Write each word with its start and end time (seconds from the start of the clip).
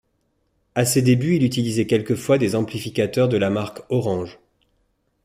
À 0.73 0.83
ses 0.83 1.03
débuts, 1.03 1.35
il 1.35 1.43
utilisait 1.43 1.85
quelquefois 1.85 2.39
des 2.39 2.55
amplificateurs 2.55 3.29
de 3.29 3.37
la 3.37 3.51
marque 3.51 3.81
Orange. 3.89 4.39